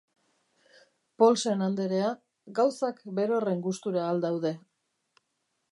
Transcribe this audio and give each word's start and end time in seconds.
Paulsen 1.23 1.61
anderea... 1.65 2.07
gauzak 2.61 3.05
berorren 3.21 3.61
gustura 3.69 4.07
al 4.07 4.25
daude? 4.27 4.55